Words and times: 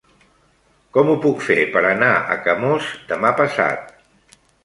Com 0.95 1.11
ho 1.11 1.17
puc 1.25 1.43
fer 1.49 1.57
per 1.75 1.83
anar 1.89 2.09
a 2.15 2.39
Camós 2.47 2.89
demà 3.13 3.35
passat? 3.43 4.37